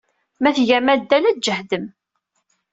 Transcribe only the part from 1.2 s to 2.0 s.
ad tjehdem.